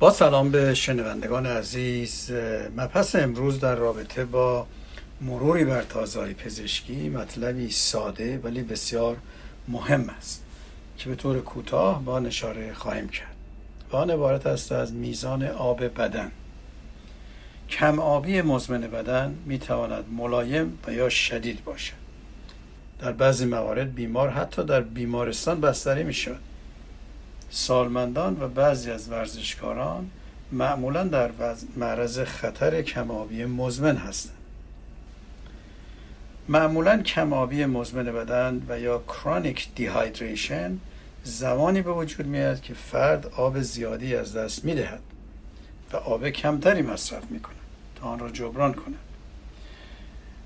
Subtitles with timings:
[0.00, 2.30] با سلام به شنوندگان عزیز.
[2.76, 4.66] مبحث امروز در رابطه با
[5.20, 9.16] مروری بر تازه پزشکی مطلبی ساده ولی بسیار
[9.68, 10.44] مهم است
[10.98, 13.36] که به طور کوتاه با نشاره خواهیم کرد.
[13.92, 16.30] و آن عبارت است از میزان آب بدن.
[17.70, 21.94] کم آبی مزمن بدن می تواند ملایم و یا شدید باشد.
[23.00, 26.40] در بعضی موارد بیمار حتی در بیمارستان بستری می شود
[27.50, 30.10] سالمندان و بعضی از ورزشکاران
[30.52, 31.30] معمولا در
[31.76, 34.34] معرض خطر کمابی مزمن هستند.
[36.48, 40.78] معمولا کمابی مزمن بدن و یا کرونیک دیهایدریشن
[41.24, 45.00] زمانی به وجود میاد که فرد آب زیادی از دست می‌دهد
[45.92, 47.56] و آب کمتری مصرف می‌کند
[48.00, 48.98] تا آن را جبران کند.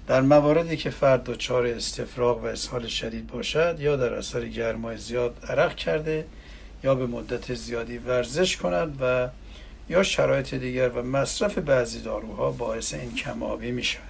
[0.06, 5.36] در مواردی که فرد دچار استفراغ و اسهال شدید باشد یا در اثر گرمای زیاد
[5.48, 6.26] عرق کرده
[6.84, 9.28] یا به مدت زیادی ورزش کند و
[9.88, 14.02] یا شرایط دیگر و مصرف بعضی داروها باعث این کمآبی می شود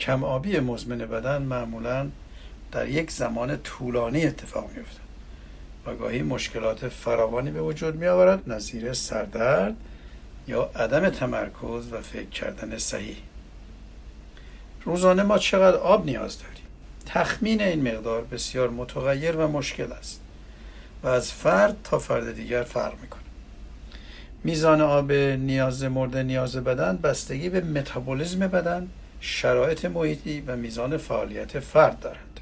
[0.00, 2.08] کمآبی مزمن بدن معمولا
[2.72, 5.10] در یک زمان طولانی اتفاق می افتد
[5.86, 9.76] و گاهی مشکلات فراوانی به وجود می آورد نظیر سردرد
[10.48, 13.16] یا عدم تمرکز و فکر کردن صحیح.
[14.84, 16.64] روزانه ما چقدر آب نیاز داریم؟
[17.06, 20.20] تخمین این مقدار بسیار متغیر و مشکل است.
[21.02, 23.20] و از فرد تا فرد دیگر فرق می‌کنه.
[24.44, 28.88] میزان آب نیاز مورد نیاز بدن بستگی به متابولیسم بدن
[29.20, 32.40] شرایط محیطی و میزان فعالیت فرد دارد.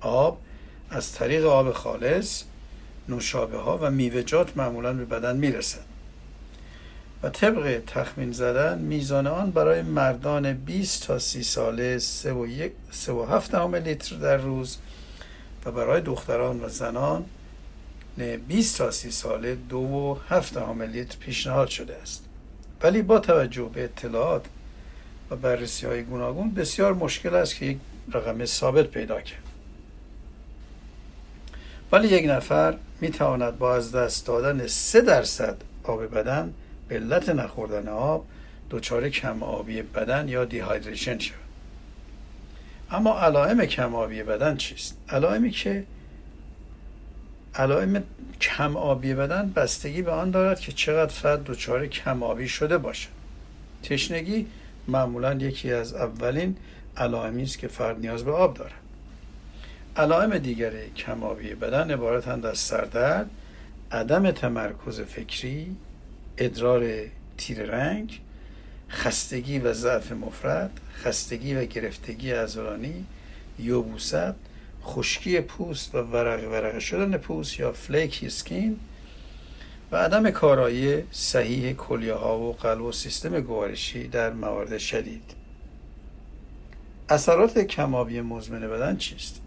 [0.00, 0.38] آب
[0.90, 2.42] از طریق آب خالص
[3.08, 5.84] نوشابه ها و میوهجات معمولا به بدن می‌رسد.
[7.22, 14.36] و طبق تخمین زدن میزان آن برای مردان 20 تا 30 ساله 3.7 لیتر در
[14.36, 14.78] روز
[15.64, 17.24] و برای دختران و زنان
[18.18, 22.24] 20 تا 30 ساله دو و هفت لیتر پیشنهاد شده است.
[22.82, 24.44] ولی با توجه به اطلاعات
[25.30, 27.78] و بررسی های گوناگون بسیار مشکل است که یک
[28.12, 29.42] رقم ثابت پیدا کرد.
[31.92, 36.54] ولی یک نفر می تواند با از دست دادن 3 درصد آب بدن
[36.88, 38.26] به علت نخوردن آب
[38.70, 41.38] دچار کم آبی بدن یا دیهایدریشن شود.
[42.90, 45.84] اما علائم کم آبی بدن چیست؟ علائمی که
[47.58, 48.02] علائم
[48.40, 53.08] کم آبی بدن بستگی به آن دارد که چقدر فرد دچار کم آبی شده باشد.
[53.82, 54.46] تشنگی
[54.88, 56.56] معمولا یکی از اولین
[56.96, 58.72] علائمی است که فرد نیاز به آب دارد.
[59.96, 63.30] علائم دیگر کم آبی بدن عبارتند از سردرد
[63.92, 65.76] عدم تمرکز فکری
[66.38, 66.88] ادرار
[67.36, 68.20] تیر رنگ
[68.90, 73.04] خستگی و ضعف مفرد خستگی و گرفتگی عضلانی
[73.58, 74.47] یوبوست
[74.88, 78.80] خشکی پوست و ورق ورق شدن پوست یا فلیکی سکین
[79.92, 85.22] و عدم کارایی صحیح کلیه ها و قلب و سیستم گوارشی در موارد شدید.
[87.08, 89.40] اثرات کمابی مزمن بدن چیست؟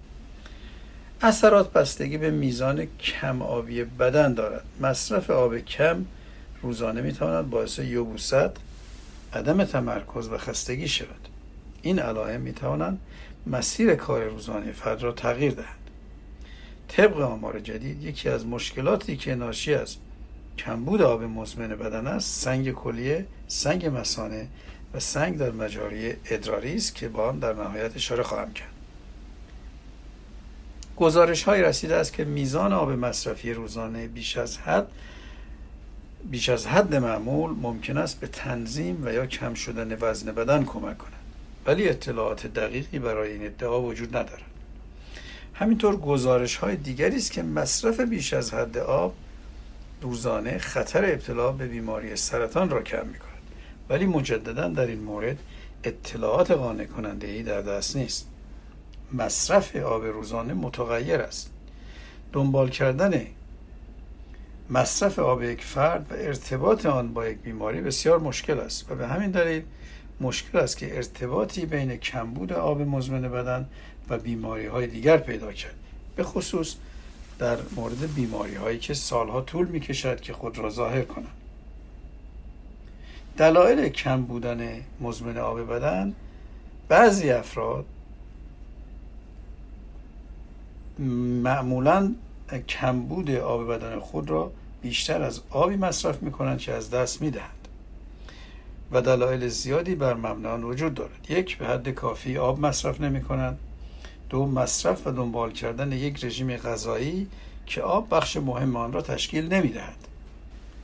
[1.21, 4.63] اثرات بستگی به میزان کم آبی بدن دارد.
[4.81, 6.05] مصرف آب کم
[6.61, 8.49] روزانه می‌تواند باعث یوبوست
[9.33, 11.27] عدم تمرکز و خستگی شود.
[11.81, 12.99] این علائم می‌توانند
[13.47, 15.89] مسیر کار روزانه فرد را تغییر دهند.
[16.88, 19.95] طبق آمار جدید یکی از مشکلاتی که ناشی از
[20.57, 24.47] کمبود آب مزمن بدن است سنگ کلیه سنگ مسانه
[24.93, 28.71] و سنگ در مجاری ادراری است که با آن در نهایت اشاره خواهم کرد.
[30.97, 34.88] گزارش های رسیده است که میزان آب مصرفی روزانه بیش از حد
[36.23, 40.97] بیش از حد معمول ممکن است به تنظیم و یا کم شدن وزن بدن کمک
[40.97, 41.20] کند.
[41.65, 44.41] ولی اطلاعات دقیقی برای این ادعا وجود ندارد
[45.53, 49.13] همینطور گزارش های دیگری است که مصرف بیش از حد آب
[50.01, 53.31] روزانه خطر ابتلا به بیماری سرطان را کم می کند
[53.89, 55.37] ولی مجددا در این مورد
[55.83, 58.27] اطلاعات قانع کننده ای در دست نیست.
[59.13, 61.51] مصرف آب روزانه متغیر است.
[62.33, 63.27] دنبال کردن
[64.69, 69.07] مصرف آب یک فرد و ارتباط آن با یک بیماری بسیار مشکل است و به
[69.07, 69.63] همین دلیل
[70.21, 73.65] مشکل است که ارتباطی بین کمبود آب مزمن بدن
[74.09, 75.75] و بیماری های دیگر پیدا کرد.
[76.15, 76.75] به خصوص
[77.39, 81.41] در مورد بیماری هایی که سالها طول می کشد که خود را ظاهر کنند.
[83.38, 86.13] دلایل کم بودن مزمن آب بدن
[86.88, 87.85] بعضی افراد
[91.44, 92.15] معمولا
[92.67, 94.51] کمبود آب بدن خود را
[94.81, 97.60] بیشتر از آبی مصرف می کنند که از دست می دهند
[98.91, 101.31] و دلایل زیادی بر مبنان وجود دارد.
[101.31, 103.59] یک به حد کافی آب مصرف نمی کنند
[104.29, 107.27] دو مصرف و دنبال کردن یک رژیم غذایی
[107.65, 110.07] که آب بخش مهم آن را تشکیل نمی دهد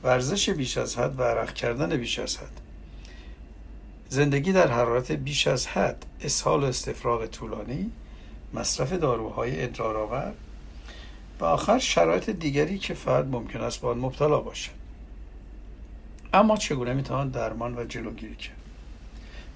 [0.02, 2.60] ورزش بیش از حد و عرق کردن بیش از حد.
[4.08, 7.90] زندگی در حرارت بیش از حد اسهال و استفراغ طولانی
[8.54, 10.32] مصرف داروهای ادرارآور
[11.40, 14.77] و آخر شرایط دیگری که فرد ممکن است با آن مبتلا باشد.
[16.32, 18.56] اما چگونه می‌توان درمان و جلوگیری کرد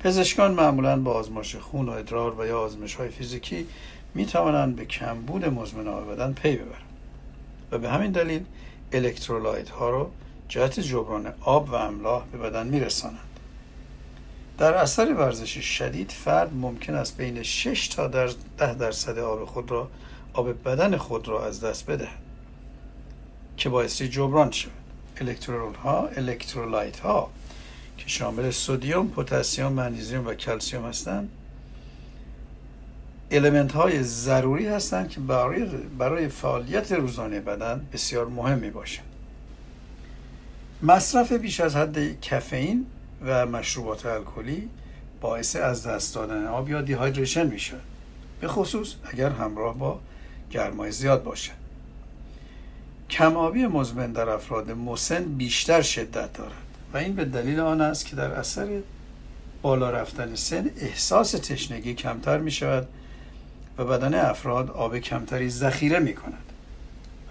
[0.01, 3.67] پزشکان معمولا با آزمایش خون و ادرار و یا آزمایش های فیزیکی
[4.15, 6.83] می توانند به کمبود مزمن آب بدن پی ببرند
[7.73, 8.45] و به همین دلیل
[8.93, 10.11] الکترولایت ها را
[10.49, 13.19] جهت جبران آب و املاح به بدن می رسانند.
[14.59, 19.71] در اثر ورزش شدید فرد ممکن است بین 6 تا در 10 درصد آب خود
[19.71, 19.89] را
[20.33, 22.23] آب بدن خود را از دست بدهد
[23.57, 24.82] که بایستی جبران شود
[25.21, 27.31] الکترول ها الکترولایت ها
[27.99, 31.31] که شامل سودیوم، پتاسیم، منیزیم و کلسیم هستند
[33.31, 35.65] المنت های ضروری هستند که برای,
[35.99, 39.07] برای فعالیت روزانه بدن بسیار مهم می باشند
[40.83, 42.87] مصرف بیش از حد کافئین
[43.25, 44.69] و مشروبات الکلی
[45.21, 47.83] باعث از دست دادن آب یا دیهایدریشن می شود
[48.41, 50.01] به خصوص اگر همراه با
[50.51, 51.62] گرمای زیاد باشد
[53.13, 56.53] کمآبی مزمن در افراد مسن بیشتر شدت دارد.
[56.95, 58.81] و این به دلیل آن است که در اثر
[59.63, 62.89] بالا رفتن سن احساس تشنگی کمتر می شود
[63.79, 66.53] و بدن افراد آب کمتری ذخیره می کند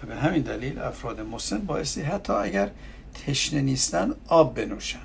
[0.02, 2.70] و به همین دلیل افراد مسن بایستی حتی اگر
[3.26, 5.02] تشنه نیستن آب بنوشند.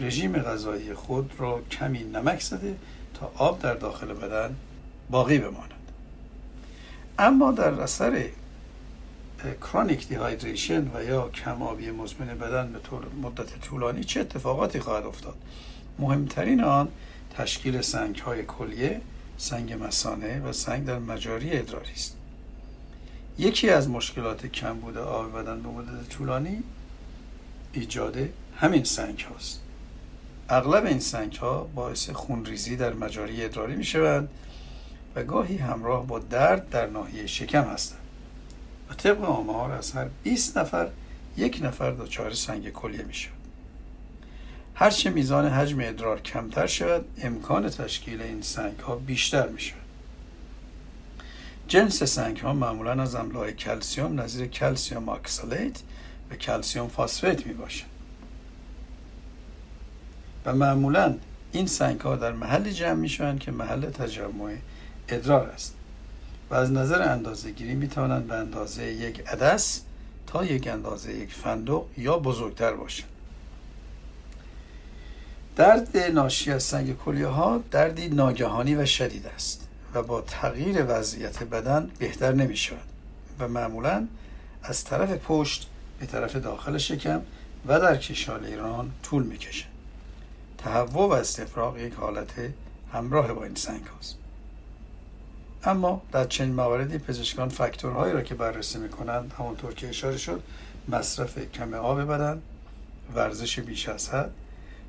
[0.00, 2.76] رژیم غذایی خود را کمی نمک زده
[3.14, 4.56] تا آب در داخل بدن
[5.10, 5.70] باقی بماند.
[7.18, 8.24] اما در اثر
[9.60, 15.06] کرونیک دیهایدریشن و یا کم آبی مزمن بدن به طور مدت طولانی چه اتفاقاتی خواهد
[15.06, 15.34] افتاد؟
[15.98, 16.88] مهمترین آن
[17.36, 19.00] تشکیل سنگ های کلیه
[19.38, 22.16] سنگ مسانه و سنگ در مجاری ادراری است.
[23.38, 26.62] یکی از مشکلات کمبود آب بدن به مدت طولانی
[27.72, 28.18] ایجاد
[28.56, 29.60] همین سنگ هاست
[30.48, 34.28] اغلب این سنگ ها باعث خونریزی در مجاری ادراری می شوند
[35.16, 37.99] و گاهی همراه با درد در ناحیه شکم هستند.
[38.90, 40.88] و طبق آمار از هر 20 نفر
[41.36, 43.34] یک نفر دچار سنگ کلیه می شود
[44.74, 49.80] هرچه میزان حجم ادرار کمتر شود امکان تشکیل این سنگ ها بیشتر می شود
[51.68, 55.82] جنس سنگ ها معمولا از املاح کلسیوم نظیر کلسیوم اکسالیت
[56.30, 57.90] و کلسیوم فاسفیت می باشند
[60.44, 61.16] و معمولا
[61.52, 64.54] این سنگ ها در محلی جمع می شوند که محل تجمع
[65.08, 65.74] ادرار است.
[66.50, 69.80] و از نظر اندازه گیری می توانند به اندازه یک عدس
[70.26, 73.08] تا یک اندازه یک فندق یا بزرگتر باشند
[75.56, 81.42] درد ناشی از سنگ کلیه ها دردی ناگهانی و شدید است و با تغییر وضعیت
[81.42, 82.78] بدن بهتر نمی شود
[83.38, 84.06] و معمولا
[84.62, 85.68] از طرف پشت
[86.00, 87.22] به طرف داخل شکم
[87.66, 89.66] و در کشال ایران طول می کشد.
[90.58, 92.32] تهوع و استفراغ یک حالت
[92.92, 94.16] همراه با این سنگ هاست.
[95.64, 100.42] اما در چنین مواردی پزشکان فاکتورهایی را که بررسی می کنند همونطور که اشاره شد
[100.88, 102.42] مصرف کم آب بدن
[103.14, 104.30] ورزش بیش از حد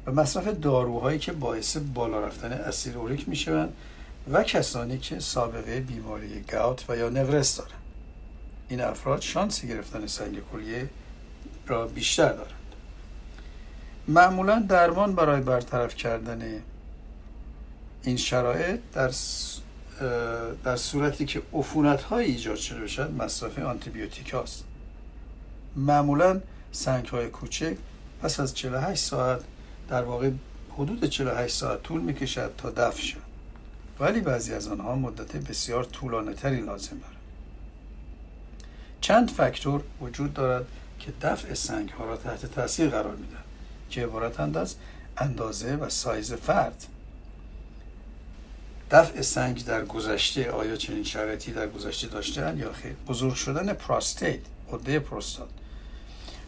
[0.05, 3.73] و مصرف داروهایی که باعث بالا رفتن اسید اوریک می شوند
[4.31, 7.73] و کسانی که سابقه بیماری گاوت و یا نقرس دارند.
[8.69, 10.89] این افراد شانس گرفتن سنگ کلیه
[11.67, 12.53] را بیشتر دارند.
[14.07, 16.61] معمولا درمان برای برطرف کردن
[18.03, 19.11] این شرایط در
[20.63, 24.63] در صورتی که عفونت های ایجاد شده باشد مصرف آنتیبیوتیک هاست.
[25.75, 26.41] معمولا
[26.71, 27.77] سنگ های کوچک
[28.21, 29.41] پس از 48 ساعت
[29.89, 30.31] در واقع
[30.77, 33.21] حدود 48 ساعت طول می کشد تا دفع شد
[33.99, 37.15] ولی بعضی از آنها مدت بسیار طولانی تری لازم دارد
[39.01, 40.65] چند فاکتور وجود دارد
[40.99, 43.43] که دفع سنگ ها را تحت تاثیر قرار می دهد
[43.89, 44.75] که عبارتند از
[45.17, 46.85] اندازه و سایز فرد.
[48.91, 54.39] دفع سنگ در گذشته آیا چنین شرایطی در گذشته داشتن یا خیر؟ بزرگ شدن پراستیت
[54.73, 55.49] عده پروستات.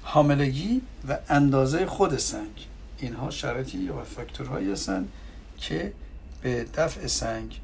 [0.01, 2.67] حاملگی و اندازه خود سنگ.
[2.97, 5.12] اینها شرایطی و فاکتورهایی هستند
[5.57, 5.93] که
[6.41, 7.59] به دفع سنگ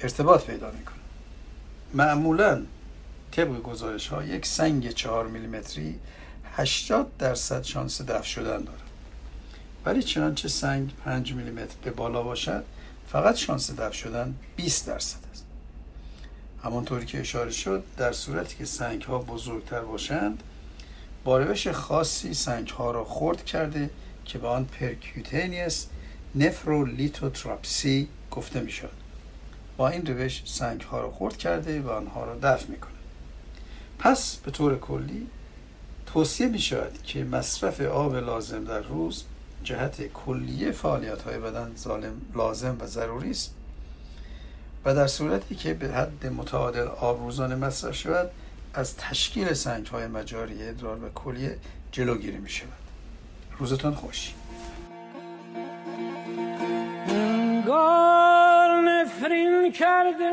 [0.00, 0.98] ارتباط پیدا می‌کنه
[1.94, 2.62] معمولا
[3.32, 5.98] طبق گزارش ها یک سنگ چهار میلیمتری
[6.56, 8.78] 80 درصد شانس دفع شدن داره
[9.84, 12.64] ولی چنانچه سنگ 5 میلیمتر به بالا باشد
[13.12, 15.44] فقط شانس دفع شدن 20 درصد است.
[16.64, 20.42] همانطوری که اشاره شد در صورتی که سنگ ها بزرگتر باشند
[21.24, 23.90] با روش خاصی سنگ ها را خرد کرده
[24.24, 25.86] که به آن percutaneous
[26.34, 28.90] nephrolithotripsy گفته می شود
[29.76, 32.92] با این روش سنگ ها را خرد کرده و آنها را دفع می‌کنه
[33.98, 35.26] پس به طور کلی
[36.06, 39.24] توصیه می شود که مصرف آب لازم در روز
[39.64, 43.54] جهت کلیه فعالیت های بدن ظالم لازم و ضروری است.
[44.84, 48.30] و در صورتی که به حد متعادل آب روزانه مصرف شود
[48.74, 51.58] از تشکیل سنگ های مجاری ادرار و کلیه
[51.92, 52.68] جلوگیری می شود
[53.58, 54.34] روزتان خوش.
[57.08, 60.32] انگار نفرین کرده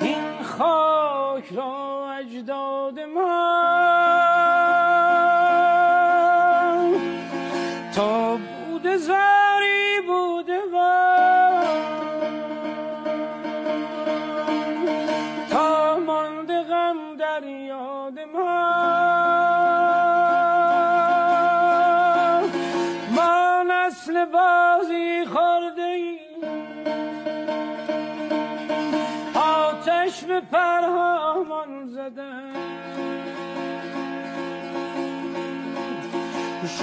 [0.00, 3.71] این خاک را اجداد ما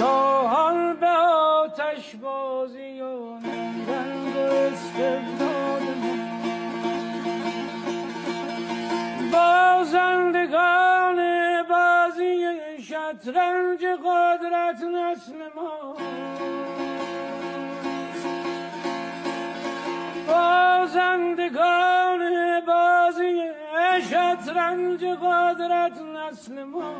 [0.00, 5.82] شاهان به آتش بازی و ننگرد و استبداد
[9.32, 11.18] بازندگان
[11.62, 12.46] بازی
[12.82, 15.96] شطرنج قدرت نسل ما.
[20.28, 22.20] بازندگان
[22.66, 23.42] بازی
[24.10, 26.94] شطرنج قدرت نسل ما.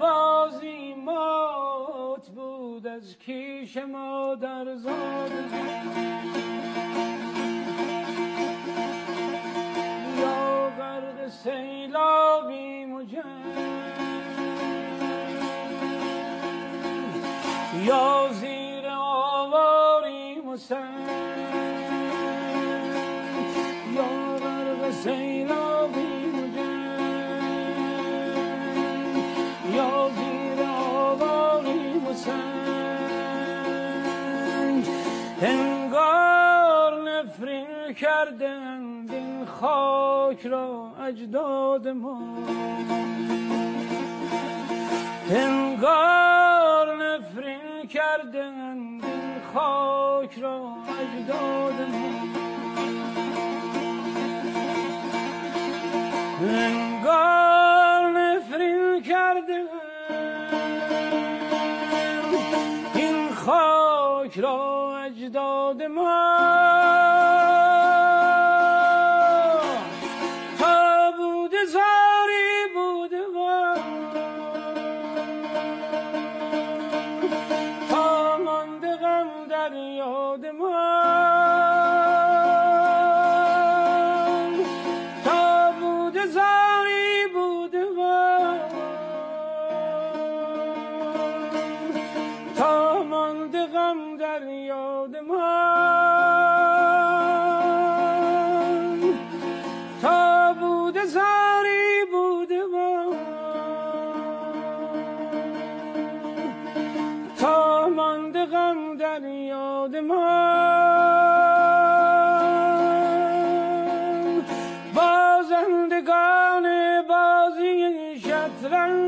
[0.00, 5.30] بازی مات بود از کیش ما در زاد
[10.20, 13.24] یا غرق سیلابی مجن
[17.84, 21.09] یا زیر آواری مسن
[37.92, 42.38] کردند این خاک را اجداد ما.
[45.30, 52.10] انگار نفرین کردند این خاک را اجداد ما.
[56.42, 59.64] انگار نفرین کرده
[62.94, 64.69] این خاک را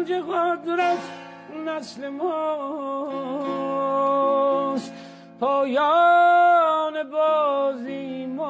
[0.03, 0.99] شطرنج قدرت
[1.67, 3.33] نسل ماست.
[5.41, 8.43] پایان بازی مات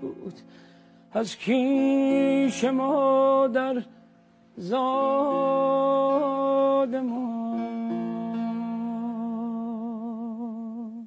[0.00, 0.34] بود.
[1.12, 3.82] از کیش ما در
[4.56, 4.74] زاد